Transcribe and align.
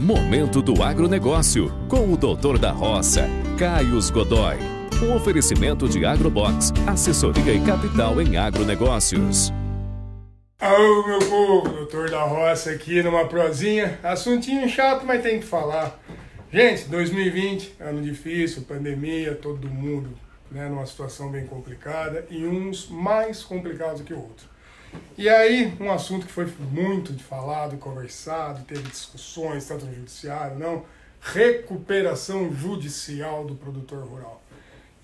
Momento 0.00 0.62
do 0.62 0.82
Agronegócio, 0.82 1.70
com 1.86 2.10
o 2.10 2.16
doutor 2.16 2.58
da 2.58 2.70
roça, 2.70 3.28
Caio 3.58 3.98
Godoy. 4.10 4.56
Um 5.04 5.14
oferecimento 5.14 5.86
de 5.86 6.06
Agrobox, 6.06 6.72
assessoria 6.86 7.52
e 7.52 7.62
capital 7.62 8.18
em 8.18 8.38
agronegócios. 8.38 9.52
Alô, 10.58 11.06
meu 11.06 11.18
povo, 11.18 11.68
doutor 11.68 12.08
da 12.08 12.22
roça 12.22 12.70
aqui 12.70 13.02
numa 13.02 13.26
prosinha. 13.26 14.00
Assuntinho 14.02 14.66
chato, 14.70 15.04
mas 15.04 15.22
tem 15.22 15.38
que 15.38 15.44
falar. 15.44 16.00
Gente, 16.50 16.88
2020, 16.88 17.74
ano 17.78 18.00
difícil, 18.00 18.62
pandemia, 18.62 19.34
todo 19.34 19.68
mundo 19.68 20.16
né, 20.50 20.66
numa 20.66 20.86
situação 20.86 21.30
bem 21.30 21.46
complicada 21.46 22.24
e 22.30 22.46
uns 22.46 22.88
mais 22.88 23.42
complicados 23.42 24.00
que 24.00 24.14
outros. 24.14 24.48
E 25.16 25.28
aí, 25.28 25.76
um 25.78 25.92
assunto 25.92 26.26
que 26.26 26.32
foi 26.32 26.46
muito 26.72 27.16
falado, 27.22 27.76
conversado, 27.76 28.64
teve 28.64 28.88
discussões, 28.88 29.66
tanto 29.66 29.84
no 29.84 29.94
judiciário, 29.94 30.58
não, 30.58 30.84
recuperação 31.20 32.50
judicial 32.52 33.44
do 33.44 33.54
produtor 33.54 34.02
rural. 34.04 34.42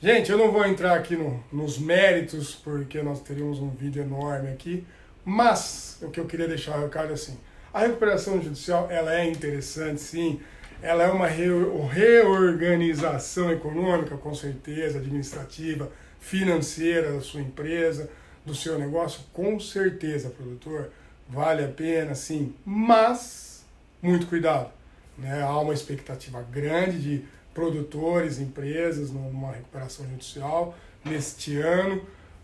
Gente, 0.01 0.31
eu 0.31 0.39
não 0.39 0.51
vou 0.51 0.65
entrar 0.65 0.95
aqui 0.95 1.17
no, 1.17 1.43
nos 1.53 1.79
méritos, 1.79 2.55
porque 2.55 3.03
nós 3.03 3.21
teríamos 3.21 3.61
um 3.61 3.69
vídeo 3.71 4.03
enorme 4.03 4.51
aqui, 4.51 4.87
mas 5.25 5.99
o 6.03 6.11
que 6.11 6.21
eu 6.21 6.27
queria 6.27 6.49
deixar 6.49 6.79
o 6.79 6.83
recado 6.83 7.11
é 7.11 7.15
assim, 7.15 7.39
a 7.73 7.81
recuperação 7.81 8.43
judicial, 8.43 8.89
ela 8.91 9.15
é 9.15 9.29
interessante, 9.29 10.01
sim, 10.01 10.41
ela 10.81 11.03
é 11.03 11.11
uma 11.11 11.27
reorganização 11.27 13.51
econômica, 13.51 14.17
com 14.17 14.33
certeza, 14.35 14.99
administrativa, 14.99 15.91
financeira 16.21 17.13
da 17.13 17.21
sua 17.21 17.41
empresa, 17.41 18.09
do 18.47 18.55
seu 18.55 18.79
negócio, 18.79 19.21
com 19.33 19.59
certeza, 19.59 20.31
produtor, 20.31 20.91
vale 21.29 21.65
a 21.65 21.69
pena, 21.69 22.15
sim, 22.15 22.55
mas 22.65 23.67
muito 24.01 24.27
cuidado. 24.29 24.71
Né? 25.19 25.43
Há 25.43 25.59
uma 25.59 25.75
expectativa 25.75 26.41
grande 26.43 26.99
de 27.01 27.25
produtores, 27.53 28.39
empresas 28.39 29.11
numa 29.11 29.51
recuperação 29.51 30.07
judicial 30.07 30.75
neste 31.05 31.59
ano, 31.59 32.03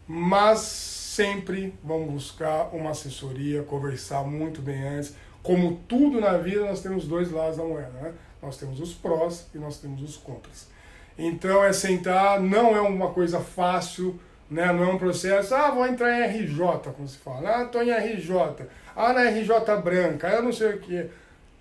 mas 0.09 0.59
sempre 0.59 1.73
vamos 1.85 2.13
buscar 2.13 2.75
uma 2.75 2.91
assessoria, 2.91 3.63
conversar 3.63 4.25
muito 4.25 4.61
bem 4.61 4.83
antes. 4.83 5.15
Como 5.43 5.81
tudo 5.87 6.21
na 6.21 6.37
vida, 6.39 6.67
nós 6.67 6.83
temos 6.83 7.07
dois 7.07 7.31
lados 7.31 7.59
da 7.59 7.65
moeda. 7.65 7.91
Né? 7.91 8.15
Nós 8.43 8.57
temos 8.57 8.81
os 8.81 8.93
prós 8.93 9.47
e 9.55 9.59
nós 9.59 9.79
temos 9.79 10.03
os 10.03 10.17
contras. 10.17 10.67
Então 11.17 11.63
é 11.63 11.73
sentar, 11.73 12.41
não 12.41 12.75
é 12.75 12.81
uma 12.81 13.11
coisa 13.11 13.39
fácil 13.39 14.19
né? 14.53 14.71
Não 14.71 14.85
é 14.85 14.93
um 14.93 14.99
processo, 14.99 15.55
ah, 15.55 15.71
vou 15.71 15.87
entrar 15.87 16.13
em 16.13 16.45
RJ, 16.45 16.59
como 16.95 17.09
se 17.09 17.17
fala. 17.17 17.57
Ah, 17.57 17.63
estou 17.65 17.83
em 17.83 17.91
RJ. 17.91 18.67
Ah, 18.95 19.13
na 19.13 19.23
RJ 19.31 19.51
branca, 19.83 20.29
eu 20.29 20.43
não 20.43 20.53
sei 20.53 20.75
o 20.75 20.79
que. 20.79 21.07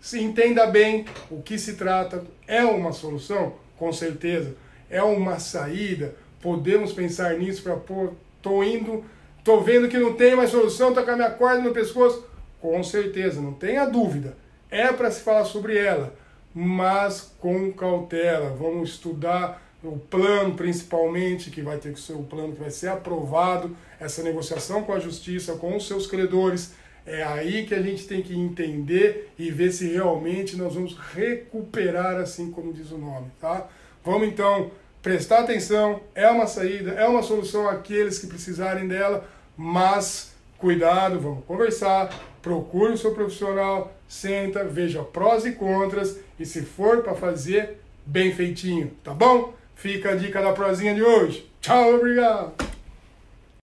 Se 0.02 0.22
entenda 0.22 0.67
bem 0.67 1.06
o 1.30 1.42
que 1.42 1.58
se 1.58 1.75
trata. 1.75 2.23
É 2.45 2.64
uma 2.66 2.92
solução? 2.92 3.53
Com 3.78 3.94
certeza. 3.94 4.56
É 4.89 5.02
uma 5.02 5.39
saída? 5.39 6.14
Podemos 6.42 6.92
pensar 6.92 7.38
nisso 7.38 7.64
para 7.64 7.78
pôr, 7.78 8.14
tô 8.42 8.64
indo, 8.64 9.06
tô 9.44 9.62
vendo 9.62 9.88
que 9.88 9.97
não 9.97 10.14
tem 10.16 10.36
mais 10.36 10.50
solução, 10.50 10.94
tô 10.94 11.03
com 11.03 11.12
a 11.12 11.16
minha 11.16 11.30
corda 11.30 11.62
no 11.62 11.72
pescoço? 11.72 12.28
Com 12.59 12.84
certeza, 12.84 13.39
não 13.39 13.53
tenha 13.53 13.86
dúvida. 13.86 14.36
É 14.69 14.92
para 14.92 15.12
se 15.12 15.22
falar 15.22 15.45
sobre 15.45 15.78
ela, 15.78 16.14
mas 16.53 17.34
com 17.39 17.72
cautela. 17.72 18.50
Vamos 18.50 18.89
estudar 18.89 19.62
o 19.84 19.98
plano 19.98 20.56
principalmente, 20.56 21.50
que 21.50 21.62
vai 21.62 21.78
ter 21.78 21.94
que 21.94 22.00
ser 22.00 22.14
o 22.14 22.24
plano 22.24 22.54
que 22.54 22.60
vai 22.60 22.70
ser 22.70 22.90
aprovado, 22.90 23.76
essa 24.00 24.22
negociação 24.22 24.84
com 24.84 24.94
a 24.94 25.00
justiça, 25.00 25.54
com 25.54 25.76
os 25.76 25.88
seus 25.88 26.08
credores. 26.08 26.74
É 27.06 27.24
aí 27.24 27.66
que 27.66 27.74
a 27.74 27.82
gente 27.82 28.06
tem 28.06 28.22
que 28.22 28.38
entender 28.38 29.32
e 29.38 29.50
ver 29.50 29.72
se 29.72 29.92
realmente 29.92 30.56
nós 30.56 30.76
vamos 30.76 30.96
recuperar, 31.14 32.18
assim 32.18 32.52
como 32.52 32.72
diz 32.72 32.92
o 32.92 32.98
nome, 32.98 33.28
tá? 33.40 33.68
Vamos 34.04 34.28
então 34.28 34.72
prestar 35.02 35.40
atenção, 35.40 36.00
é 36.14 36.30
uma 36.30 36.46
saída, 36.46 36.92
é 36.92 37.08
uma 37.08 37.24
solução 37.24 37.68
àqueles 37.68 38.20
que 38.20 38.28
precisarem 38.28 38.88
dela, 38.88 39.28
mas 39.58 40.36
cuidado, 40.59 41.20
vamos 41.20 41.44
conversar, 41.46 42.14
procure 42.40 42.94
o 42.94 42.97
seu 42.97 43.16
profissional, 43.16 43.91
senta, 44.08 44.64
veja 44.64 45.02
prós 45.03 45.44
e 45.44 45.53
contras 45.53 46.20
e 46.40 46.46
se 46.46 46.62
for 46.62 47.02
para 47.02 47.16
fazer, 47.16 47.80
bem 48.06 48.31
feitinho, 48.31 48.91
tá 49.03 49.12
bom? 49.12 49.56
Fica 49.81 50.12
a 50.12 50.16
dica 50.16 50.40
da 50.44 50.53
prosinha 50.53 50.94
de 50.94 51.02
hoje. 51.02 51.50
Tchau, 51.59 51.96
obrigado. 51.96 52.53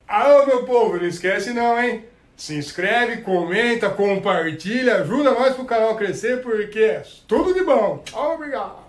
Alô, 0.08 0.46
meu 0.46 0.64
povo, 0.64 0.96
não 0.96 1.06
esquece 1.06 1.52
não, 1.52 1.80
hein? 1.80 2.06
Se 2.36 2.56
inscreve, 2.56 3.22
comenta, 3.22 3.88
compartilha, 3.88 4.96
ajuda 4.96 5.30
nós 5.30 5.54
pro 5.54 5.64
canal 5.64 5.94
crescer, 5.94 6.42
porque 6.42 6.80
é 6.80 7.02
tudo 7.28 7.54
de 7.54 7.62
bom. 7.62 8.02
Tchau, 8.04 8.34
obrigado. 8.34 8.87